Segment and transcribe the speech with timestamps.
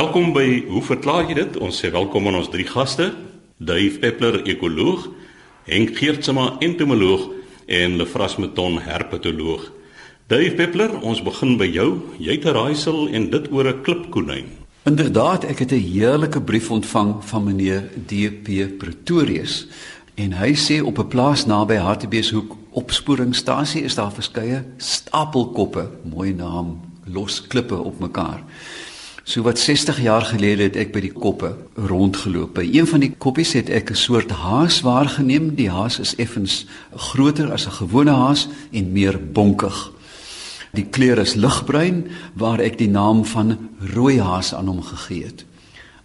[0.00, 1.56] Welkom by Hoe verklaar jy dit?
[1.60, 3.10] Ons sê welkom aan ons drie gaste,
[3.60, 5.02] Dave Peppler, ekoloog,
[5.66, 7.26] Henk Geertsma, entomoloog
[7.68, 9.66] en Lefras Meton, herpetoloog.
[10.32, 11.90] Dave Peppler, ons begin by jou.
[12.16, 14.48] Jy het 'n raaisel en dit oor 'n klipkonyn.
[14.88, 19.66] Inderdaad, ek het 'n heerlike brief ontvang van meneer DP Pretorius
[20.14, 26.80] en hy sê op 'n plaas naby Hartbeeshoek opsporingsstasie is daar verskeie stapelkoppe, mooi naam,
[27.04, 28.40] los klippe op mekaar.
[29.30, 32.56] So wat 60 jaar gelede het ek by die koppe rondgeloop.
[32.56, 35.54] By een van die koppies het ek 'n soort haas waargeneem.
[35.54, 36.66] Die haas is effens
[36.96, 39.92] groter as 'n gewone haas en meer bonkig.
[40.72, 45.44] Die kleur is ligbruin waar ek die naam van rooi haas aan hom gegee het.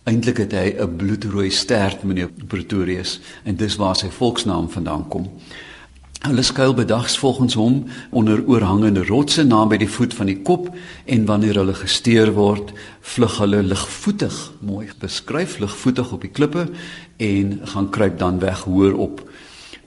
[0.03, 5.29] Eintlik het hy 'n bloedrooi stert meneer Pretorius en dis waar sy volksnaam vandaan kom.
[6.23, 10.69] Hulle skuil bedags volgens hom onder oorhangende rotse naby die voet van die kop
[11.05, 16.69] en wanneer hulle gesteer word, vlug hulle ligvoetig, mooi beskryf ligvoetig op die klippe
[17.17, 19.21] en gaan kruip dan weg hoër op.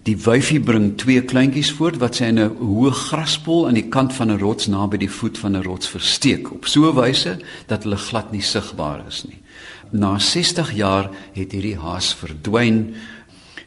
[0.07, 4.15] Die wyfie bring twee kleintjies voort wat sy in 'n hoë graspol aan die kant
[4.15, 7.83] van 'n rots naby die voet van 'n rots versteek op so 'n wyse dat
[7.83, 9.41] hulle glad nie sigbaar is nie.
[9.91, 12.95] Na 60 jaar het hierdie haas verdwyn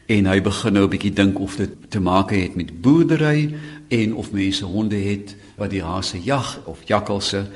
[0.06, 3.54] en hy begin nou 'n bietjie dink of dit te maak het met boerdery
[3.88, 7.46] en of mense honde het wat die hase jag of jakkalse.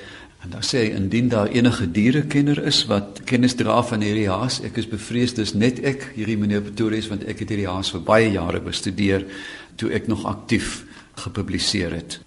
[0.43, 4.61] En dan sê hy indien daar enige dierekenner is wat kennis dra van hierdie haas
[4.61, 8.01] ek is bevrees dis net ek hierdie meneer Pretorius want ek het hierdie haas vir
[8.01, 9.27] baie jare bestudeer
[9.77, 12.21] toe ek nog aktief gepubliseer het.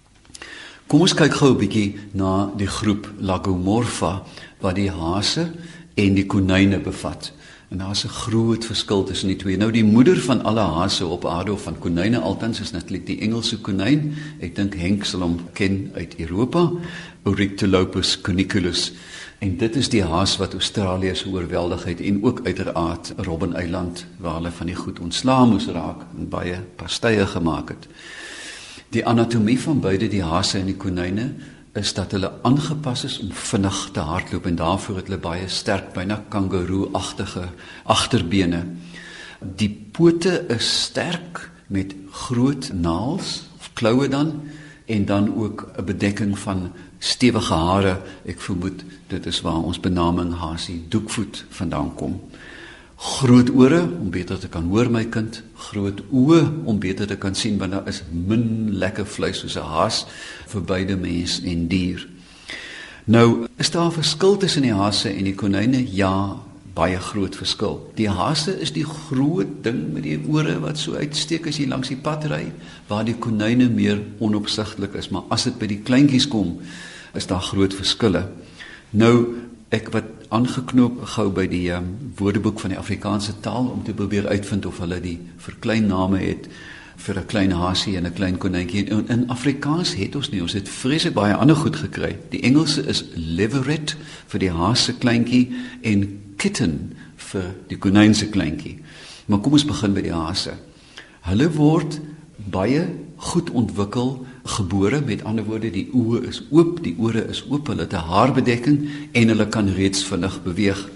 [0.86, 4.22] Kom ons kyk gou 'n bietjie na die groep Lagomorpha
[4.60, 5.52] wat die hase
[5.94, 7.32] en die konyne bevat
[7.70, 9.56] En daar's 'n groot verskil tussen die twee.
[9.56, 13.20] Nou die moeder van alle hase op aarde of van konyne altens is natuurlik die
[13.20, 14.14] Engelse konyn.
[14.40, 16.70] Ek dink Henk sal hom ken uit Europa,
[17.22, 18.92] Oryctolopus cuniculus.
[19.38, 24.06] En dit is die haas wat Australië se oorweldig het en ook uiteraard Robben Eiland
[24.16, 27.86] waar hulle van die goed ontslaa moes raak en baie pastye gemaak het.
[28.88, 31.34] Die anatomie van beide die hase en die konyne
[31.72, 35.92] is dat hulle aangepas is om vinnig te hardloop en daarvoor het hulle baie sterk
[35.94, 37.44] byna kangeroe-agtige
[37.84, 38.64] agterbene.
[39.40, 44.34] Die pote is sterk met groot naels of kloue dan
[44.86, 48.00] en dan ook 'n bedekking van stewige hare.
[48.24, 52.20] Ek vermoed dit is waar ons benaming hasie doekvoet vandaan kom
[53.00, 55.38] groot ore om beter te kan hoor my kind,
[55.70, 59.64] groot oë om beter te kan sien want daar is min lekker vleis soos 'n
[59.64, 60.04] haas
[60.52, 62.06] vir beide mens en dier.
[63.06, 65.86] Nou, is daar 'n verskil tussen die hase en die konyne?
[65.92, 66.36] Ja,
[66.74, 67.90] baie groot verskil.
[67.94, 71.88] Die hase is die groot ding met die ore wat so uitsteek as jy langs
[71.88, 72.52] die pad ry,
[72.88, 76.58] waar die konyne meer onopsigtelik is, maar as dit by die kleintjies kom,
[77.14, 78.28] is daar groot verskille.
[78.90, 79.26] Nou,
[79.70, 84.28] ek wat aangeknoop gou by die um, woordeboek van die Afrikaanse taal om te probeer
[84.30, 86.46] uitvind of hulle die verkleinname het
[87.00, 88.84] vir 'n klein hasie en 'n klein konynkie.
[88.84, 92.16] In, in Afrikaans het ons nie, ons het vreeslik baie ander goed gekry.
[92.30, 93.96] Die Engelse is leveret
[94.26, 95.48] vir die hasie kleintjie
[95.82, 98.78] en kitten vir die konyn se kleintjie.
[99.26, 100.52] Maar kom ons begin by die hasie.
[101.20, 102.00] Hulle word
[102.48, 107.68] baie goed ontwikkel gebore met ander woorde die oë is oop die ore is oop
[107.68, 108.78] hulle het 'n haarbedekking
[109.12, 110.88] en hulle kan reeds vinnig beweeg.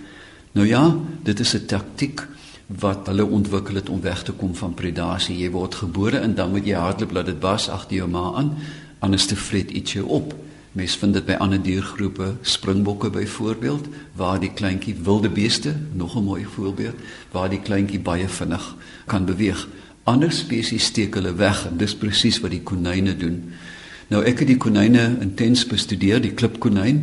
[0.52, 2.28] Nou ja dit is 'n taktik
[2.66, 5.38] wat hulle ontwikkel het om weg te kom van predasie.
[5.38, 8.56] Jy word gebore en dan moet jy hardloop laat dit bas agter jou ma aan
[8.98, 10.34] anders te vreet ietsie op.
[10.72, 13.86] Mens vind dit by ander diergroepe springbokke byvoorbeeld
[14.18, 16.96] waar die kleintjie wilde beeste nog 'n mooi voorbeeld
[17.30, 19.68] waar die kleintjie baie vinnig kan beweeg
[20.04, 23.40] ander spesies steek hulle weg en dis presies wat die konyne doen.
[24.12, 27.00] Nou ek het die konyne intens bestudeer, die klipkonyn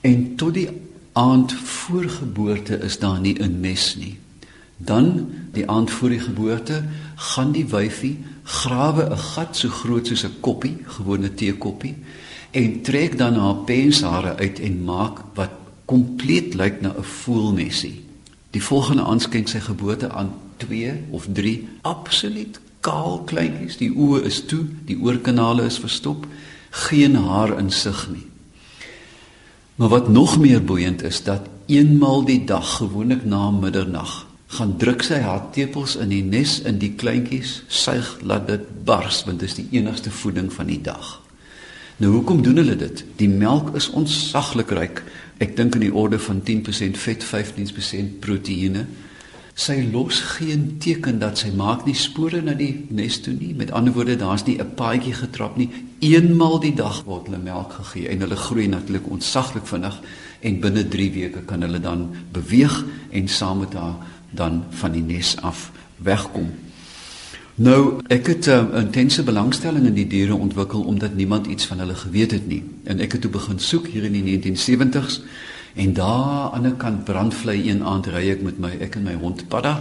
[0.00, 0.68] en tot die
[1.12, 4.18] aand voor geboorte is daar nie 'n nes nie.
[4.76, 6.84] Dan die aand voor die geboorte
[7.16, 11.94] gaan die wyfie grawe 'n gat so groot soos 'n koppie, gewone teekoppie
[12.50, 15.50] en trek dan haar penshare uit en maak wat
[15.84, 18.04] kompleet lyk na 'n voelnesie.
[18.50, 20.32] Die volgende aand skenk sy geboorte aan
[20.64, 23.78] 2 of 3 absoluut kaal kleintjies.
[23.80, 26.26] Die oë is toe, die oorkanale is verstop,
[26.88, 28.26] geen haar insig nie.
[29.80, 34.22] Maar wat nog meer boeiend is dat eenmal die dag gewoonlik na middernag
[34.52, 39.22] gaan druk sy haar tepels in die nes in die kleintjies suig laat dit bars
[39.24, 41.14] want dit is die enigste voeding van die dag.
[42.02, 43.00] Nou hoekom doen hulle dit?
[43.16, 45.00] Die melk is ontsaglik ryk.
[45.40, 48.84] Ek dink in die orde van 10% vet, 15% proteïene.
[49.54, 53.52] Sy los geen teken dat sy maak nie spore na die nes toe nie.
[53.54, 55.68] Met ander woorde, daar's nie 'n paadjie getrap nie.
[56.00, 60.00] Eenmal die dag word hulle melk gegee en hulle groei natuurlik ontsaglik vinnig
[60.40, 63.96] en binne 3 weke kan hulle dan beweeg en saam met haar
[64.30, 66.50] dan van die nes af wegkom.
[67.54, 71.66] Nou, ek het 'n uh, eh, intense belangstelling in die diere ontwikkel omdat niemand iets
[71.66, 72.64] van hulle geweet het nie.
[72.84, 75.20] En ek het toe begin soek hier in die 1970s
[75.74, 79.14] en daar aan ander kant brandvlei een aand ry ek met my ek en my
[79.14, 79.78] hond Padda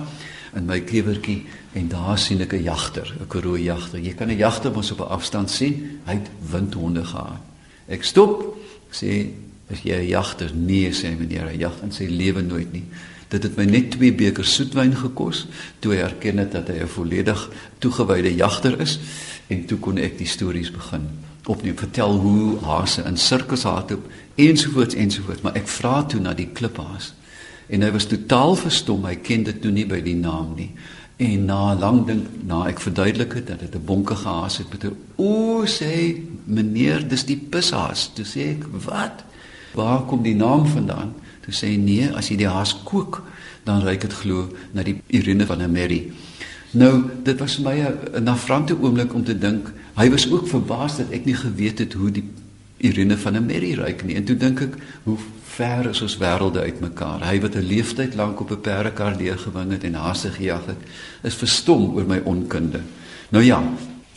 [0.56, 4.00] in my klewertjie en daar sien ek 'n jagter, 'n karoo jagter.
[4.00, 6.00] Jy kan 'n jagter mos op 'n afstand sien.
[6.06, 7.42] Hy het windhonde gehad.
[7.88, 8.58] Ek stop.
[8.90, 9.28] Ek sê,
[9.68, 12.84] "Is jy 'n jagter?" Nee, sê meneer, hy jag in sy lewe nooit nie.
[13.28, 15.48] Dit het my net 2 beker soetwyn gekos
[15.80, 17.50] toe hy erken het dat hy 'n volledig
[17.80, 19.00] toegewyde jagter is
[19.48, 21.08] en toe kon ek die stories begin
[21.46, 24.06] opneem vertel hoe hase in sirkus hardloop
[24.36, 27.14] ensovoorts ensovoorts maar ek vra toe na die kliphaas.
[27.72, 29.06] En hy was totaal verstom.
[29.08, 30.72] Hy ken dit toe nie by die naam nie.
[31.22, 34.84] En na lank dink na ek verduidelik het dat dit 'n bonkige haas het met
[34.86, 38.12] 'n o sê meneer dis die pishaas.
[38.14, 39.24] Toe sê ek wat?
[39.74, 41.14] Waar kom die naam vandaan?
[41.42, 43.24] Toe sê nee as jy die haas kook
[43.64, 46.12] dan ruik dit glo na die urine van 'n merrie.
[46.72, 47.78] Nou dit was vir my
[48.18, 51.94] 'n nafrante oomblik om te dink hy was ook verbaas dat ek nie geweet het
[51.94, 52.26] hoe die
[52.82, 55.18] urine van 'n merrie ruik nie en toe dink ek hoe
[55.56, 57.26] ver is ons wêrelde uitmekaar.
[57.28, 60.82] Hy wat 'n leeftyd lank op 'n perdekar deurgewing het en haase gejag het,
[61.24, 62.82] is verstom oor my onkunde.
[63.30, 63.64] Nou ja,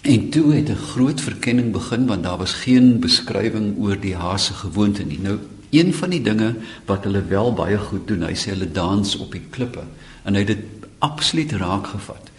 [0.02, 4.52] en toe het 'n groot verkenning begin want daar was geen beskrywing oor die haase
[4.52, 5.18] gewoonte nie.
[5.20, 5.38] Nou
[5.70, 6.54] een van die dinge
[6.84, 9.82] wat hulle wel baie goed doen, hy sê hulle dans op die klippe
[10.22, 10.64] en hy het dit
[10.98, 12.30] absoluut raak gevat.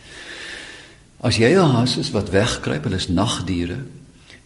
[1.25, 3.79] As jy 'n haas is wat wegkruip, hulle is nagdiere,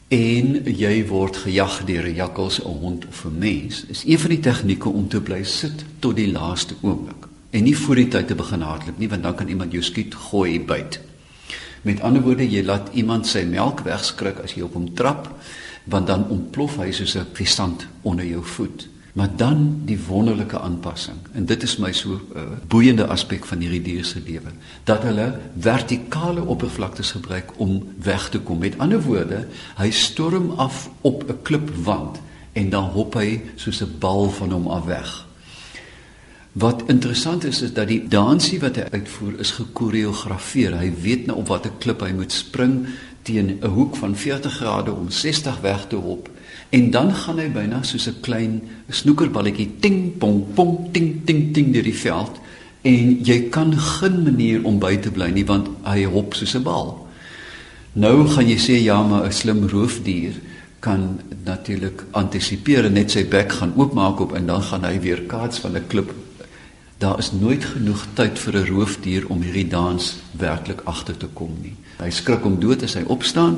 [0.07, 4.29] en jy word gejag deur 'n jakkals, 'n hond of 'n mens, is een van
[4.29, 8.27] die tegnieke om te bly sit tot die laaste oomblik en nie voor die tyd
[8.27, 10.99] te begin hardloop nie want dan kan iemand jou skiet, gooi, byt.
[11.81, 15.35] Met ander woorde, jy laat iemand sy melk wegskrik as jy op hom trap,
[15.83, 21.17] want dan ontplof hy soos 'n visant onder jou voet maar dan die wonderlike aanpassing.
[21.31, 24.53] En dit is my so uh, boeiende aspek van hierdie dier se lewe.
[24.83, 28.59] Dat hulle vertikale oppervlaktes gebruik om weg te kom.
[28.59, 29.45] Met ander woorde
[29.77, 32.21] hy storm af op 'n klipwand
[32.53, 35.27] en dan hop hy soos 'n bal van hom af weg.
[36.51, 40.77] Wat interessant is is dat die dansie wat hy uitvoer is gekoreografeer.
[40.77, 42.87] Hy weet nou op watter klip hy moet spring
[43.21, 46.29] teen 'n hoek van 40 grade om 60 weg te hop
[46.69, 51.73] En dan gaan hy byna soos 'n klein snoekerballetjie ting pong pong ting ting ting
[51.73, 52.39] deur die veld
[52.81, 56.63] en jy kan geen manier om by te bly nie want hy hop soos 'n
[56.63, 57.07] bal.
[57.93, 60.33] Nou gaan jy sê ja, maar 'n slim roofdier
[60.79, 65.21] kan natuurlik antisipeer en net sy bek gaan oopmaak op en dan gaan hy weer
[65.21, 66.13] kaats van 'n klip.
[66.97, 71.57] Daar is nooit genoeg tyd vir 'n roofdier om hierdie dans werklik agter te kom
[71.61, 71.75] nie.
[71.97, 73.57] Hy skrik om dood as hy opstaan.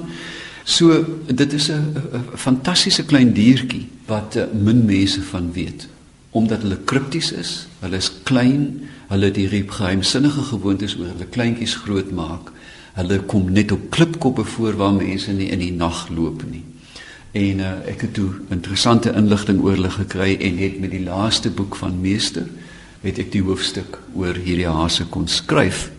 [0.63, 1.95] So dit is 'n
[2.35, 5.87] fantastiese klein diertjie wat uh, min mense van weet
[6.31, 7.67] omdat hulle kripties is.
[7.79, 12.51] Hulle is klein, hulle het hierdie geheimsinnige gewoontes oor hulle kleintjies grootmaak.
[12.95, 16.63] Hulle kom net op klipkoppe voor waar mense nie in die nag loop nie.
[17.31, 21.51] En uh, ek het toe interessante inligting oor hulle gekry en het met die laaste
[21.51, 22.47] boek van meester
[23.01, 25.89] het ek die hoofstuk oor hierdie hase kon skryf.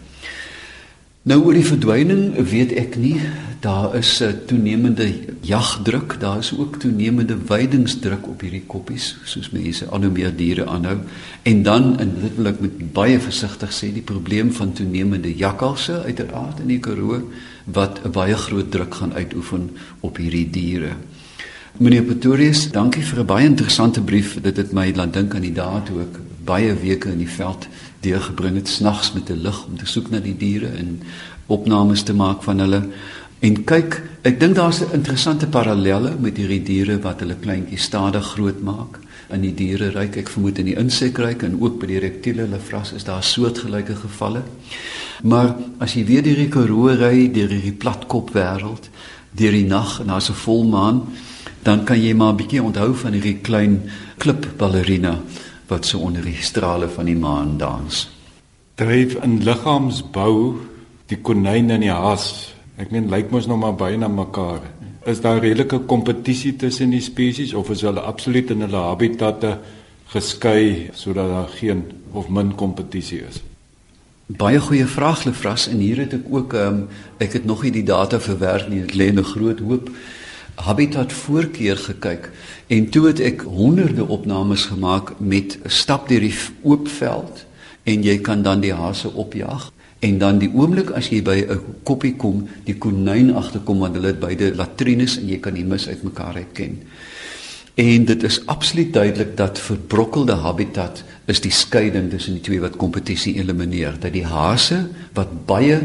[1.23, 3.21] Nou oor die verdwyning weet ek nie.
[3.63, 5.07] Daar is 'n toenemende
[5.41, 10.67] jagdruk, daar is ook toenemende weidingsdruk op hierdie koppies, soos mense al hoe meer diere
[10.67, 10.99] aanhou.
[11.43, 16.03] En dan en dit wil ek met baie versigtig sê, die probleem van toenemende jakkalse
[16.03, 17.31] uiteraard in die Karoo
[17.65, 20.93] wat 'n baie groot druk gaan uitoefen op hierdie diere.
[21.79, 24.41] Meneer Pretorius, dankie vir 'n baie interessante brief.
[24.41, 27.69] Dit het my laat dink aan die dae toe ek baie weke in die veld
[28.03, 31.01] deurgebring het snags met 'n lig om te soek na die diere en
[31.47, 32.83] opnames te maak van hulle.
[33.41, 38.25] En kyk, ek dink daar's 'n interessante parallelle met hierdie diere wat hulle kleintjies stadig
[38.25, 38.99] grootmaak
[39.31, 40.17] in die diereryk.
[40.17, 44.43] Ek vermoed in die insekryk en ook by die reptiele lefras is daar soortgelyke gevalle.
[45.23, 48.91] Maar as jy weer die Karoo ry, deur hierdie platkop wêreld,
[49.33, 51.03] deur die nag en daar's 'n volmaan,
[51.63, 55.21] dan kan jy maar 'n bietjie onthou van hierdie klein klipballerina
[55.73, 58.05] wat so onder die strale van die maan dans.
[58.81, 60.37] Dryf in liggaamsbou
[61.11, 62.53] die konyn en die haas.
[62.81, 64.65] Ek meen lyk mos nog maar baie na mekaar.
[65.09, 69.57] Is daar redelike kompetisie tussen die spesies of is hulle absoluut in hulle habitatte
[70.13, 73.41] geskei sodat daar geen of min kompetisie is?
[74.33, 76.85] Baie goeie vraag Lefras en hier het ek ook um,
[77.21, 78.85] ek het nog nie die data verwerk nie.
[78.87, 79.91] Dit lê 'n groot hoop
[80.55, 82.31] habitat voorkeur gekyk
[82.67, 87.47] en toe het ek honderde opnames gemaak met stap deur die oop veld
[87.85, 89.71] en jy kan dan die hase opjag
[90.03, 94.11] en dan die oomblik as jy by 'n koppie kom, die konyn agterkom want hulle
[94.11, 96.83] het beide latrines en jy kan die mis uitmekaar herken.
[97.75, 102.77] En dit is absoluut duidelik dat verbrokkelde habitat is die skeiding tussen die twee wat
[102.77, 103.95] kompetisie elimineer.
[104.01, 105.81] Dat die hase wat baie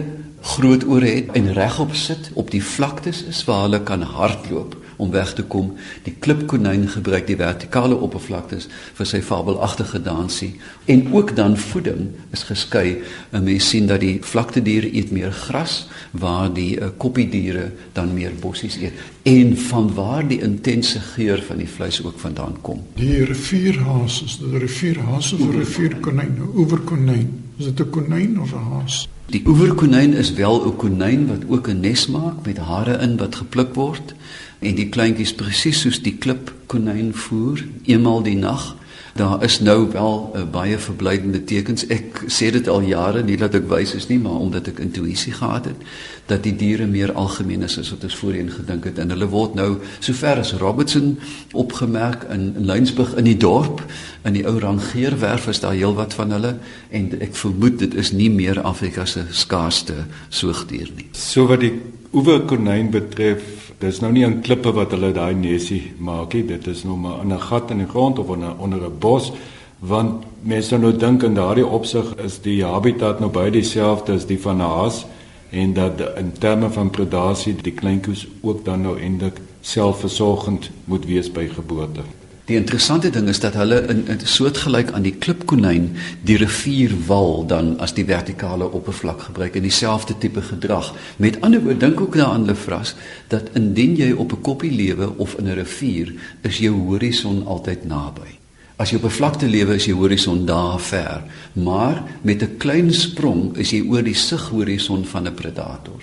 [0.48, 5.12] groot ore het en regop sit op die vlaktes is waar hulle kan hardloop om
[5.12, 5.74] weg te kom.
[6.06, 10.54] Die klipkonyn gebruik die vertikale oppervlaktes vir sy fabelagtige dansie
[10.90, 13.02] en ook dan voeding is geskei.
[13.32, 18.34] 'n Mens sien dat die vlaktediere eet meer gras waar die uh, koppiediere dan meer
[18.42, 22.84] bossies eet en vanwaar die intense geur van die vleis ook vandaan kom.
[22.96, 27.47] Die rivierhaas is 'n rivierhaas of 'n rivierkonyn, 'n oeverkonyn?
[27.60, 29.08] Is dit 'n konyn of 'n haas?
[29.26, 33.36] Die oeverkonyn is wel 'n konyn wat ook 'n nes maak met hare in wat
[33.36, 34.14] gepluk word
[34.60, 38.76] en die kleintjies presies soos die klip konyn voer eenmal die nag.
[39.18, 41.88] Daar is nou wel uh, baie verblydende tekens.
[41.94, 45.34] Ek sê dit al jare, nie dat ek wys is nie, maar omdat ek intuïsie
[45.34, 45.88] gehad het
[46.28, 49.56] dat die diere meer algemeen is as wat ons voorheen gedink het en hulle word
[49.56, 49.70] nou
[50.04, 51.14] sover as Robertson
[51.56, 53.84] opgemerk in, in Lynsburg in die dorp
[54.28, 56.58] in die ou rangeerwerf is daar heelwat van hulle
[56.92, 61.08] en ek vermoed dit is nie meer Afrika se skaarsste soogdier nie.
[61.16, 61.74] So wat die
[62.12, 66.44] oeverkonyn betref Dis nou nie 'n klippe wat hulle daai nesie maak nie.
[66.44, 69.32] Dit is nou maar in 'n gat in die grond of onder onder 'n bos
[69.80, 74.40] want mense nou dink in daardie opsig is die habitat nou baie dieselfde as die
[74.42, 75.06] van 'n haas
[75.50, 81.32] en dat in terme van predasie die kleintjies ook dan nou eintlik selfversorgend moet wees
[81.32, 82.02] by geboorte.
[82.48, 85.90] Die interessante ding is dat hulle in 'n soortgelyk aan die klipkonyn
[86.24, 90.96] die rivierwal dan as die vertikale oppervlak gebruik en dieselfde tipe gedrag.
[91.18, 92.96] Met ander woorde dink ook daaraan Lefras
[93.28, 97.86] dat indien jy op 'n koppie lewe of in 'n rivier, is jou horison altyd
[97.86, 98.40] naby.
[98.76, 101.24] As jy op 'n vlakte lewe is jou horison daar ver,
[101.54, 106.02] maar met 'n klein sprong is jy oor die sighorison van 'n predator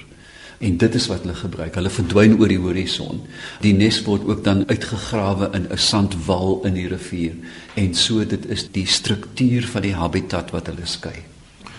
[0.65, 1.77] en dit is wat hulle gebruik.
[1.77, 3.21] Hulle verdwyn oor die horison.
[3.65, 7.35] Die nes word ook dan uitgegrawe in 'n sandwal in die rivier
[7.75, 11.19] en so dit is die struktuur van die habitat wat hulle skei.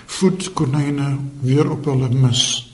[0.06, 2.72] Voed konyne weer op hulle mis.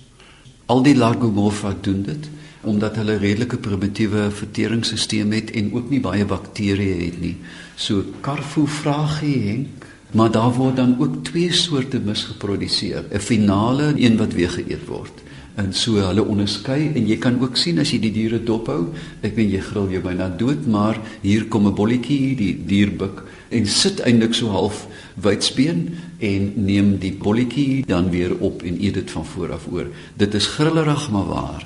[0.65, 2.29] Al die Lagomorpha doen dit
[2.63, 7.37] omdat hulle redelike primitiewe verteringsstelsel het en ook nie baie bakterieë het nie.
[7.75, 13.83] So Carfu vragie Henk, maar daar word dan ook twee soorte mis geproduseer, 'n finale
[13.83, 15.21] en een wat weer geëet word
[15.59, 16.91] en so hulle onderskei.
[16.95, 18.91] En jy kan ook sien as jy die diere dophou
[19.25, 23.23] ek weet jy gril jou byna dood maar hier kom 'n bolletjie die dier buik
[23.49, 28.93] en sit eintlik so half wydspeen en neem die bolletjie dan weer op en eet
[28.93, 29.87] dit van voor af oor.
[30.15, 31.65] Dit is grillerig maar waar.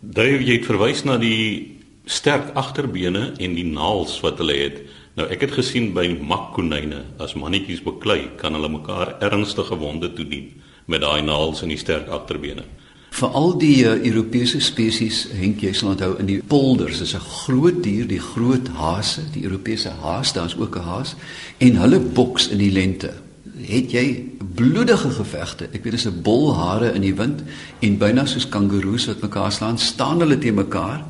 [0.00, 4.82] Dave jy het verwys na die sterk agterbene en die naels wat hulle het.
[5.14, 10.50] Nou ek het gesien by makkonyne as mannetjies beklei kan hulle mekaar ernstige wonde toedien
[10.86, 12.64] met daai naels en die sterk agterbene
[13.10, 17.82] Veral die uh, Europese spesies, Henk, jy sal onthou in die polders, is 'n groot
[17.82, 21.16] dier, die groot hase, die Europese haas, daar's ook 'n haas
[21.58, 23.12] en hulle boks in die lente.
[23.60, 24.24] Het jy
[24.54, 25.68] bloedige gevegte?
[25.72, 27.42] Ek weet dis 'n bol hare in die wind
[27.80, 31.04] en byna soos kangaroes wat mekaar slaan, staan hulle te mekaar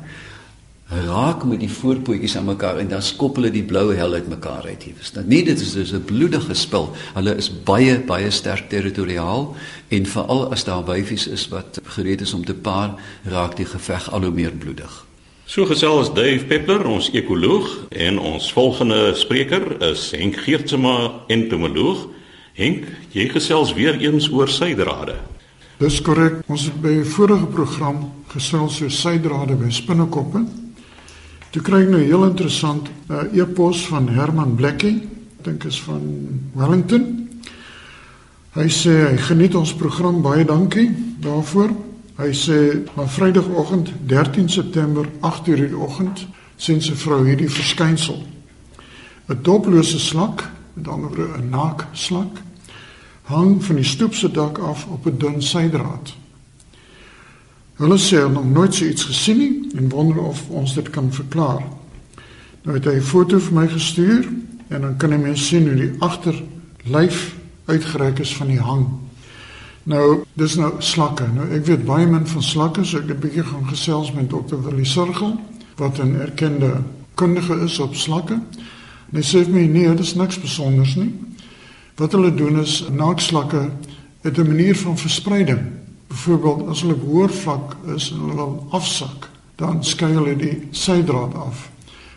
[0.91, 4.65] raak met die voorpootjies aan mekaar en dan skop hulle die blou hel uit mekaar
[4.67, 4.83] uit.
[4.83, 5.27] Jy verstaan.
[5.31, 6.91] Nee, dit is dus 'n bloedige spil.
[7.13, 9.55] Hulle is baie baie sterk territoriaal
[9.87, 14.11] en veral as daar wyfies is wat gereed is om te paar, raak die geveg
[14.11, 15.05] al hoe meer bloedig.
[15.45, 22.07] So gesels Dave Peppler, ons ekoloog en ons volgende spreker is Henk Geertsma, entomoloog.
[22.53, 25.15] Henk, jy gesels weer eens oor suidrade.
[25.77, 26.43] Dis korrek.
[26.47, 30.45] Ons het by 'n vorige program gesels oor suidrade by spinnekoppe.
[31.51, 35.03] Toe kry ek nou heel interessant 'n uh, e-pos van Herman Blackie,
[35.43, 35.99] dink is van
[36.55, 37.27] Wellington.
[38.55, 40.87] Hy sê hy geniet ons program baie dankie
[41.19, 41.75] daarvoor.
[42.15, 48.23] Hy sê op Vrydagoggend 13 September 8:00 in die oggend sien sy vrou hierdie verskynsel.
[49.27, 52.41] 'n Doplose slak, met ander woorde 'n naak slak,
[53.23, 56.15] hang van die stoep se dak af op 'n dun sydraad.
[57.81, 61.07] Hulle sê hulle nog nooit so iets gesien nie en wonder of ons dit kan
[61.13, 61.63] verklaar.
[62.61, 64.27] Nou het hy 'n foto vir my gestuur
[64.67, 67.35] en dan kan jy mens sien hoe die agterlyf
[67.65, 68.85] uitgereik is van die hang.
[69.83, 71.25] Nou, dis nou slakke.
[71.33, 74.29] Nou ek weet baie min van slakke, so ek het 'n bietjie gaan gesels met
[74.29, 75.39] dokter Willie Sirgel
[75.75, 76.83] wat 'n erkende
[77.15, 78.33] kundige is op slakke.
[79.11, 81.13] En hy sê vir my nee, dit is niks spesiaals nie.
[81.95, 83.69] Wat hulle doen is naakslakke
[84.21, 85.80] het 'n manier van verspreiding
[86.11, 91.35] Byvoorbeeld as hulle hoër vlak is en hulle wil afsak, dan skei hulle die sydraad
[91.39, 91.69] af.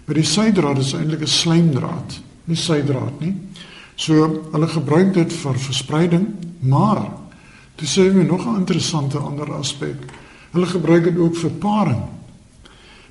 [0.05, 3.35] Maar die sydraad is eintlik 'n slijmdraad, nie sydraad nie.
[3.95, 6.27] So hulle gebruik dit vir verspreiding,
[6.61, 7.07] maar
[7.77, 9.97] dis sê my nog 'n interessante ander aspek.
[10.51, 12.03] Hulle gebruik dit ook vir paring.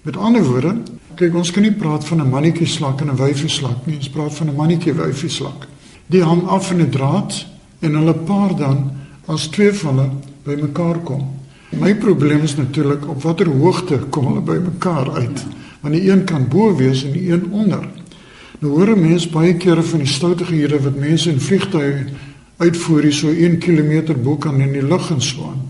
[0.02, 0.76] Met ander woorde,
[1.16, 4.10] kyk ons kan nie praat van 'n mannetjie slak en 'n wyfie slak nie, ons
[4.10, 5.68] praat van 'n mannetjie wyfie slak.
[6.08, 7.46] Die hang af van 'n draad
[7.80, 8.92] en hulle paar dan
[9.26, 10.10] as twee van hulle
[10.44, 11.24] bymekaar kom.
[11.80, 15.46] My probleem is natuurlik op watter hoogte kom hulle bymekaar uit?
[15.82, 17.88] Want die een kan bo wees en die een onder.
[18.60, 22.06] Nou hoor mense baie kere van die stoutigheid wat mense in vliegtuie
[22.58, 25.64] uitvoer hier so 1 km bo kan in die lug inslaan.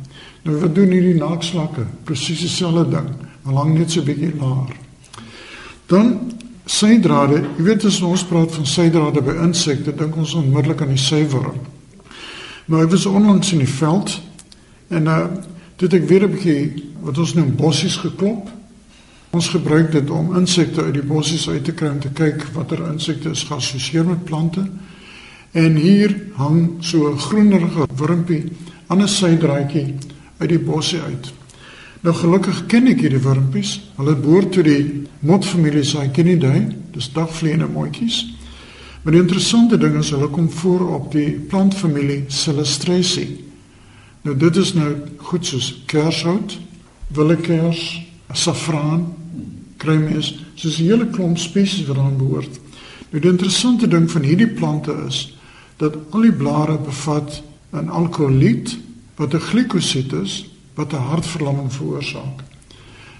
[0.44, 1.86] Nou wat doen hierdie naakslakke?
[2.04, 3.10] Presies dieselfde ding,
[3.44, 4.76] maar lang net so 'n bietjie laer.
[5.88, 6.34] Dan
[6.66, 10.98] sydrade, jy weet as ons praat van sydrade by insekte, dink ons onmiddellik aan die
[10.98, 11.60] syworm.
[12.66, 14.22] Maar ek was onlangs in die veld
[14.94, 15.26] en uh
[15.82, 18.50] dit ek weer 'n bietjie wat ons noem bossies geklop.
[19.34, 23.30] Ons gebruik dit om insekte uit die bossies uit te om te kyk watter insekte
[23.30, 24.64] is geassosieer met plante.
[25.52, 28.44] En hier hang so 'n groenerige wurmpie
[28.88, 29.96] aan 'n sydraadjie
[30.38, 31.34] uit die bossie uit.
[32.02, 33.82] Nou gelukkig ken ek hierdie wurmpies.
[33.96, 38.36] Hulle behoort tot die motfamilie Sacchinidae, dis dagvliegende mooitjies.
[39.04, 43.53] Maar die interessante ding is hulle kom voor op die plantfamilie Celestraceae.
[44.24, 46.58] Nou dit is nou goed soos kershout,
[47.08, 48.02] willekers,
[48.32, 49.14] saffraan,
[49.78, 52.60] kruimies, soos 'n hele klomp spesies wat daaraan behoort.
[53.10, 55.38] Nou die interessante ding van hierdie plante is
[55.78, 58.78] dat al die blare bevat 'n alkoholiet
[59.16, 62.44] wat 'n glikosid is wat 'n hartverlamming veroorsaak.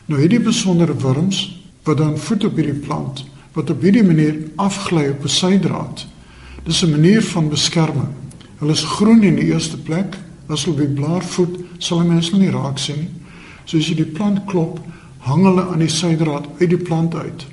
[0.06, 5.10] Nou hierdie besondere wurms wat dan voet op hierdie plant wat op hierdie manier afgly
[5.10, 6.08] op 'n sydraad.
[6.64, 8.14] Dis 'n manier van beskerming.
[8.58, 10.18] Hulle is groen in die eerste plek.
[10.54, 13.12] As hulle by blaar voet, sal die mens hulle nie raak sien nie.
[13.66, 14.80] So as jy die plant klop,
[15.26, 17.46] hang hulle aan die sydraad uit die plant uit.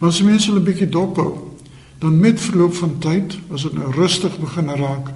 [0.00, 1.32] Maar as mense hulle bietjie dop hou,
[2.02, 5.12] dan met verloop van tyd, as dit nou rustig begin raak,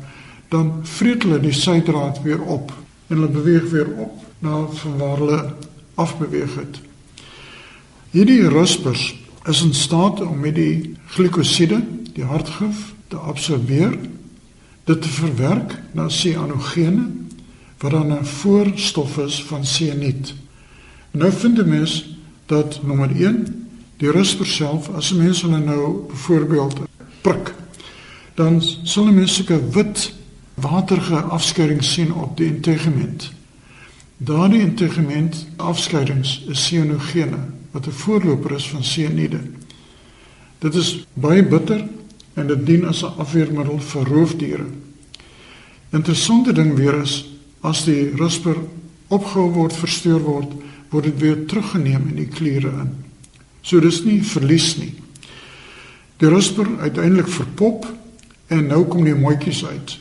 [0.52, 2.72] dan vreet hulle die sydraad weer op
[3.08, 4.62] en hulle beweeg weer op na
[5.00, 5.40] waar hulle
[6.00, 6.78] afbeweeg het.
[8.14, 9.10] Hierdie ruspers
[9.48, 11.82] is in staat om met die glikosiede,
[12.14, 13.96] die hartgif, te absorbeer,
[14.88, 17.10] dit te verwerk na cyanogene
[17.78, 20.34] wat dan 'n voorstof is van cyanid.
[21.10, 26.06] Nou vind 'n mens dat nommer 1 die rusper self as 'n mens hulle nou
[26.08, 26.78] byvoorbeeld
[27.20, 27.54] prik,
[28.34, 30.12] dan sal 'n mens sulke wit
[30.54, 33.32] waterige afskeiding sien op die integement.
[34.16, 37.38] Daardie integement afskeidings is cyanogene
[37.70, 39.40] wat 'n voorloper is van sianide.
[40.58, 41.88] Dit is baie bitter
[42.38, 44.66] en dit dien as 'n afweermiddel vir roofdiere.
[45.90, 47.24] Interessante ding weer is
[47.60, 48.56] as die rusper
[49.08, 50.52] opgehou word, versteur word,
[50.90, 52.90] word dit weer teruggeneem in die kliere in.
[53.62, 54.94] So dis nie verlies nie.
[56.16, 57.86] Die rusper uiteindelik verpop
[58.46, 59.98] en nou kom die mooitjies uit.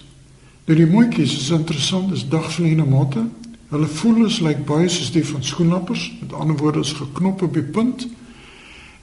[0.68, 3.26] Nou die mooitjies is interessant, is dagvliegende motte.
[3.72, 7.42] Hulle voel is lyk like baie soos die van skoenlappers, met ander woorde is geknop
[7.42, 8.08] op die punt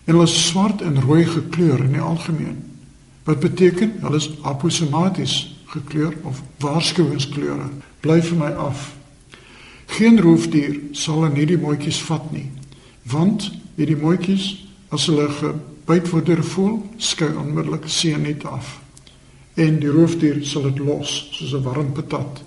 [0.05, 2.59] en hulle swart en rooi gekleur in die algemeen.
[3.25, 7.71] Wat beteken hulle is aposematies gekleur of waarskuwingskleure.
[8.01, 8.93] Bly vir my af.
[9.87, 12.47] Geen roofdier sal in hierdie mooitjies vat nie,
[13.11, 18.81] want hierdie mooitjies as hulle gebyt word deur 'n voël, skei onmiddellik seën net af
[19.55, 22.43] en die roofdier sal dit los soos 'n warm patat.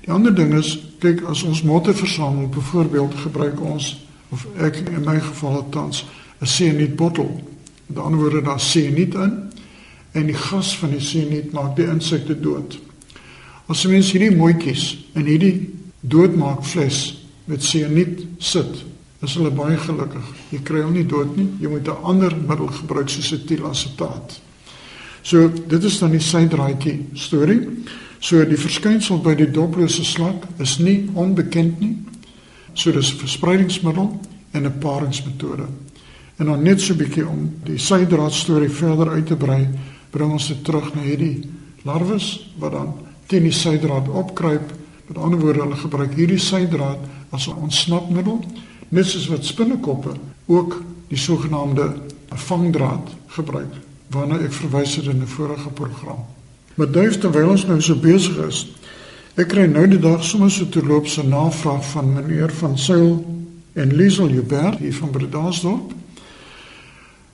[0.00, 5.04] Die ander ding is, kyk as ons motte versamel, byvoorbeeld gebruik ons of ek in
[5.04, 6.04] my geval tans
[6.40, 7.40] 'n cyanide bottel.
[7.86, 9.47] Met ander woorde daar cyanide in
[10.12, 12.78] en die gas van die cyanide maak die insekte dood.
[13.68, 15.68] As jy mens hierdie mooitjies in hierdie
[16.00, 18.84] doodmaak fles met cyanide sit,
[19.22, 20.26] is hulle baie gelukkig.
[20.52, 21.48] Jy kry hom nie dood nie.
[21.60, 24.40] Jy moet 'n ander middel gebruik soos etielasetat.
[25.22, 27.60] So dit is dan die sydraadjie storie.
[28.20, 31.96] So die verskynsel by die doplose slak is nie onbekend nie.
[32.74, 34.20] So dis 'n verspreidingsmiddel
[34.52, 35.66] en 'n paringsmetode.
[36.38, 39.68] En dan net so 'n bietjie om die sydraad storie verder uit te brei,
[40.10, 41.48] bring ons dit terug na hierdie
[41.82, 42.92] larwes wat dan
[43.26, 44.72] teen die sydraad opkruip.
[45.08, 46.98] Met ander woorde, hulle gebruik hierdie sydraad
[47.30, 48.44] as 'n ontsnapmiddel,
[48.88, 50.14] net soos wat spinnekoppe
[50.46, 51.94] ook die sogenaamde
[52.28, 53.74] vangdraad gebruik
[54.08, 56.24] waarna ek verwys het in 'n vorige program.
[56.74, 58.66] Maar duif terwyl ons nou so besig is,
[59.34, 63.24] ek kry nou die dag sommer so terloops 'n navraag van meneer van Sail
[63.72, 65.92] en Liesel Hubert hier van Bredasdorp.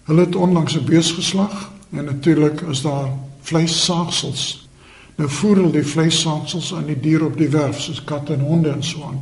[0.04, 3.10] Hulle het onlangs 'n bees geslag en natuurlik is daar
[3.42, 4.68] vleissaagsels.
[5.16, 8.70] Nou voer hulle die vleissaagsels aan die diere op die werf soos katte en honde
[8.70, 9.20] en so aan.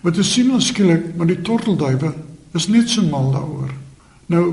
[0.00, 2.14] Wat te sien ons skielik, maar die tortelduwe
[2.54, 3.72] is net so mal daaroor.
[4.26, 4.44] Nou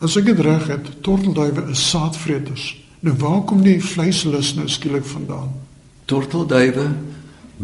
[0.00, 2.70] As ek dit reg het, tortelduwe is saadvreters.
[3.04, 5.50] Nou waar kom die vleislus nou skielik vandaan?
[6.08, 6.86] Tortelduwe,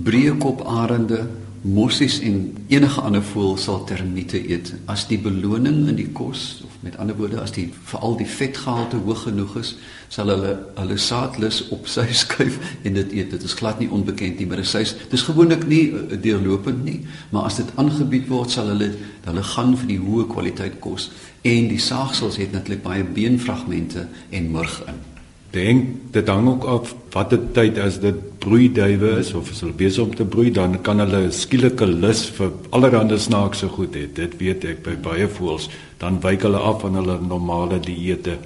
[0.05, 1.23] breekoparende,
[1.63, 4.73] mossies en enige ander voël sal termiete eet.
[4.91, 9.01] As die beloning in die kos of met ander woorde as die veral die vetgehalte
[9.07, 9.73] hoog genoeg is,
[10.13, 13.33] sal hulle hulle saadlus op sy skuif en dit eet.
[13.35, 17.01] Dit is glad nie onbekend nie, maar dit is dis gewoonlik nie uh, deurlopend nie,
[17.33, 18.93] maar as dit aangebied word, sal hulle
[19.27, 21.11] hulle gaan vir die hoë kwaliteit kos
[21.43, 25.16] en die saagsels het natuurlik baie beenfragmente en murg in
[25.57, 30.05] dink dit hang ook af watter tyd as dit broeiduwe is of as hulle besig
[30.05, 34.07] om te broei dan kan hulle 'n skielike lus vir allerlei snaakse goed hê.
[34.13, 35.69] Dit weet ek by baie voëls.
[35.99, 38.39] Dan wyk hulle af van hulle normale dieete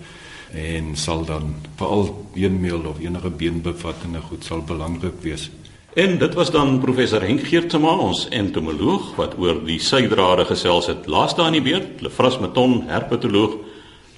[0.55, 5.51] en sal dan veral beenmeel of enige beenbevattende goed sal belangrik wees.
[5.94, 11.07] En dit was dan professor Henk Geertsma ons entomoloog wat oor die suidrade gesels het.
[11.07, 13.57] Laaste aan die beurt Lefras Meton herpetoloog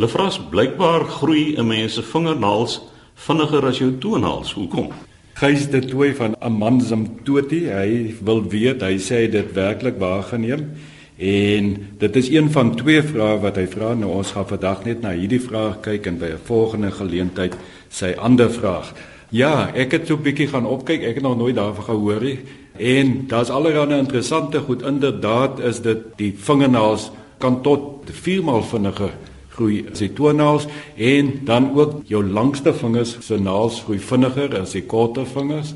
[0.03, 2.81] Lefras blykbaar groei 'n mens se vingernaels
[3.15, 4.53] vinniger as jou toenaels.
[4.53, 4.89] Hoekom?
[5.35, 7.69] Gys dit toe van Amanzam Toti.
[7.71, 10.71] Hy wil weet, hy sê dit werklik waargeneem.
[11.19, 13.95] En dit is een van twee vrae wat hy vra.
[13.95, 17.55] Nou ons gaan vandag net na hierdie vraag kyk en by 'n volgende geleentheid
[17.89, 18.95] sy ander vraag.
[19.31, 21.03] Ja, ek het so 'n bietjie gaan opkyk.
[21.03, 22.39] Ek het nog nooit daarvan gehoor nie.
[22.77, 24.83] En daar's allerlei interessante goed.
[24.83, 29.11] Inderdaad is dit die vingernaels kan tot 4 maal vinniger
[29.57, 34.85] groei sy toenaels en dan ook jou langste vingers se naels groei vinniger as die
[34.89, 35.75] korter vingers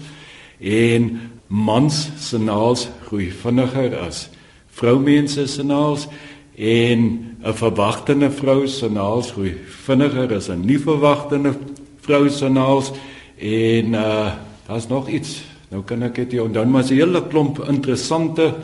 [0.60, 1.10] en
[1.48, 4.28] mans se naels groei vinniger as
[4.76, 6.08] vroumense se naels
[6.56, 7.00] en
[7.44, 9.54] 'n verwagtende vrou se naels groei
[9.86, 11.54] vinniger as 'n nie verwagtende
[12.00, 12.92] vrou se naels
[13.38, 14.32] en uh
[14.66, 15.44] daar's nog iets.
[15.70, 18.54] Nou kan ek dit onthou maar 'n hele klomp interessante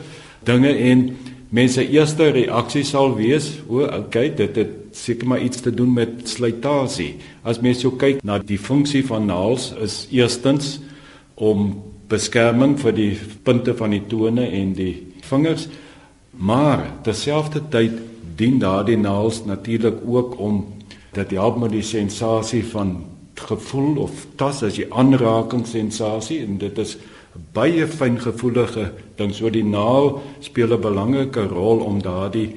[0.43, 1.17] dinge en
[1.49, 6.29] mense eerste reaksie sal wees o okay dit het seker maar iets te doen met
[6.29, 7.15] slytasie.
[7.43, 10.79] As mens so kyk na die funksie van naels is eerstens
[11.35, 15.67] om beskerming vir die punte van die tone en die vingers,
[16.31, 17.97] maar terselfdertyd
[18.37, 20.63] dien daardie naels natuurlik ook om
[21.13, 22.95] dat help met die sensasie van
[23.37, 26.95] gevoel of tas as jy aanraking sensasie en dit is
[27.53, 32.49] baie fyngevoelige ding so die naal speel 'n belangrike rol om daardie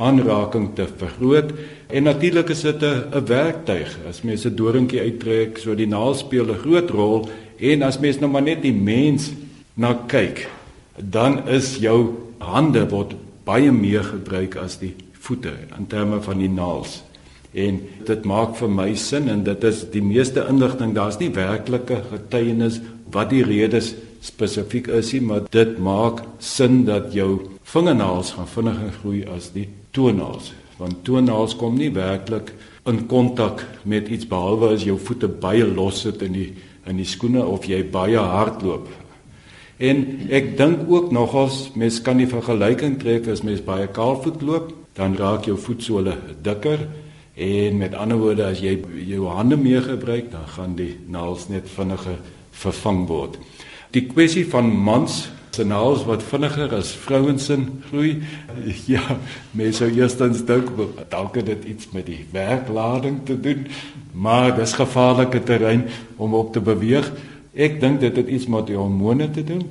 [0.00, 1.52] aanraking te vergroot.
[1.88, 3.98] En natuurlik is dit 'n werktuig.
[4.08, 7.28] As mens 'n doringkie uittrek so die naal speel 'n groot rol.
[7.58, 9.30] En as mens nou maar net die mens
[9.74, 10.48] na kyk
[10.96, 16.50] dan is jou hande word baie meer gebruik as die voete in terme van die
[16.50, 17.00] naels
[17.50, 20.92] en dit maak vir my sin en dit is die meeste inligting.
[20.94, 22.78] Daar's nie werklike getuienis
[23.10, 27.40] wat die redes spesifiek is nie maar dit maak sin dat jou
[27.72, 32.54] vingernaels gaan vinniger groei as die toenaels want toenaels kom nie werklik
[32.88, 36.48] in kontak met iets behalwe as jou voete baie los sit in die
[36.88, 38.86] in die skoene of jy baie hardloop.
[39.80, 40.00] En
[40.32, 45.16] ek dink ook nogals mens kan die vergelyking trek as mens baie kaalvoet loop, dan
[45.16, 46.86] raak jou voetsole dikker
[47.40, 51.68] en met ander woorde as jy jou hande meer gebruik, dan gaan die naels net
[51.68, 52.18] vinniger
[52.64, 53.38] vervang word.
[53.94, 57.58] Die kwessie van mans se naels wat vinniger as vrouens se
[57.88, 58.20] groei.
[58.90, 59.02] Ja,
[59.56, 60.70] mense sou eerstens dink
[61.10, 63.66] dalk het dit iets met die werklading te doen,
[64.12, 65.86] maar dis gevaarlike terrein
[66.16, 67.10] om op te beweeg.
[67.54, 69.64] Ek dink dit het iets met die hormone te doen.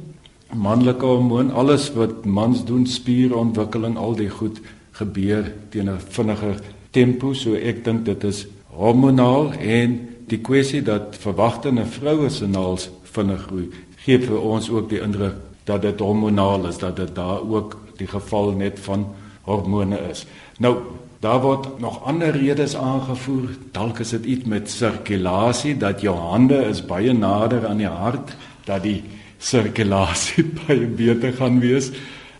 [0.54, 4.60] Manlike hormoon, alles wat mans doen, spierontwikkeling, al die goed
[4.98, 6.60] gebeur teen 'n vinniger
[6.92, 12.90] tempo, so ek dink dit is hormonaal en die kwessie dat verwagtende vroue se naels
[13.04, 13.70] vinnig groei
[14.06, 15.38] gee vir ons ook die indruk
[15.70, 19.06] dat dit hormonaal is dat dit daar ook die geval net van
[19.46, 20.26] hormone is.
[20.58, 20.78] Nou
[21.20, 23.50] daar word nog ander redes aangevoer.
[23.76, 28.36] Dalk is dit iets met sirkulasie dat jou hande is baie nader aan die hart
[28.66, 29.02] dat die
[29.38, 31.92] sirkulasie baie beter gaan wees.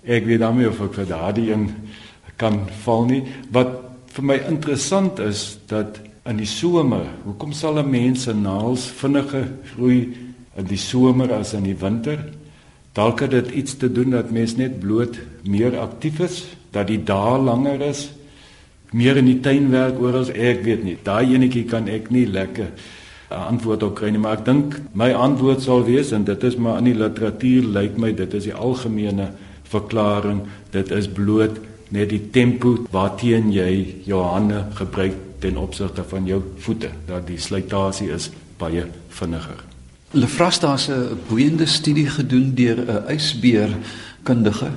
[0.04, 1.68] Ek weet dan nie of ek vir daardie een
[2.40, 3.24] kan val nie.
[3.52, 3.76] Wat
[4.16, 9.48] vir my interessant is dat in die somer, hoekom sal 'n mens se naels vinniger
[9.74, 10.16] groei
[10.56, 12.39] in die somer as in die winter?
[13.00, 15.16] Dalk het dit iets te doen dat mens net bloot
[15.48, 16.42] meer aktief is,
[16.76, 18.10] dat die dae langer is,
[18.92, 20.98] meer in die tuin werk oor as ek weet nie.
[21.06, 22.68] Daai enetjie kan ek nie lekker
[23.30, 26.58] 'n antwoord op kry nie, maar ek dink my antwoord sal wees en dit is
[26.58, 29.30] maar in die literatuur lyk my dit is die algemene
[29.64, 31.60] verklaring, dit is bloot
[31.92, 37.38] net die tempo waarteen jy jou hande gebruik ten opsigte van jou voete, dat die
[37.38, 39.69] slytasie is baie vinniger.
[40.12, 44.72] Lefrasta se 'n boeiende studie gedoen deur 'n ysbeerkundige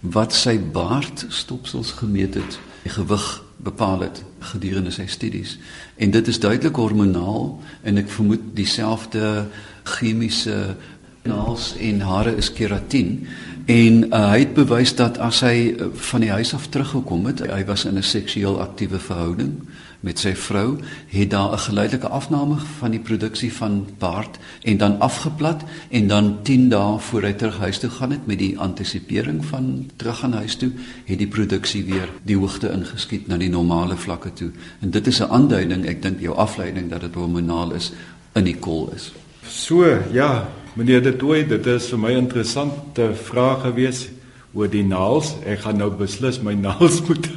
[0.00, 5.58] wat sy baardstopsels gemeet het, die gewig bepaal het gedurende sy studies.
[5.96, 9.46] En dit is duidelik hormonaal en ek vermoed dieselfde
[9.82, 10.76] chemiese
[11.22, 13.26] naels en hare is keratin
[13.68, 17.42] En uh, hy het bewys dat as hy uh, van die huis af teruggekom het,
[17.44, 19.60] hy was in 'n seksueel aktiewe verhouding
[20.00, 25.00] met sy vrou, het daar 'n geleidelike afname van die produksie van baard en dan
[25.00, 29.44] afgeplat en dan 10 dae voor hy terug huis toe gaan het met die antisipering
[29.44, 30.70] van terug aan huis toe,
[31.04, 34.50] het die produksie weer die hoogte ingeskiet na die normale vlakke toe.
[34.80, 37.92] En dit is 'n aanduiding, ek dink jou afleiding dat dit hormonaal is
[38.32, 39.12] in die kol is.
[39.48, 44.08] So, ja, meneer De Tooy, dit is vir my interessante vraag gewees
[44.52, 45.34] oor die naels.
[45.46, 47.28] Ek gaan nou beslis my naels moet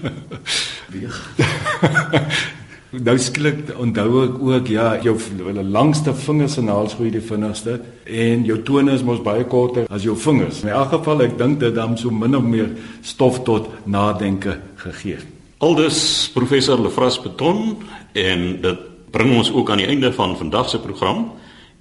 [0.91, 1.17] weeg.
[3.07, 5.15] nou skielik onthou ek ook ja, jou
[5.63, 10.03] langste vingers en naels groei die vinnigste en jou tone is mos baie korter as
[10.03, 10.63] jou vingers.
[10.65, 15.21] In elk geval ek dink dit dan so min of meer stof tot nadenke gegee.
[15.61, 17.77] Aldus professor Lefras Beton
[18.17, 21.31] en dit bring ons ook aan die einde van vandag se program.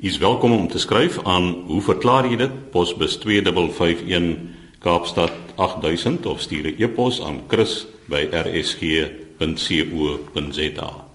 [0.00, 2.52] U is welkom om te skryf aan hoe verklaar jy dit?
[2.72, 7.40] Posbus 2551 Kaapstad 8000 of stuur 'n e-pos aan
[8.10, 11.09] chris@rsg.co.za.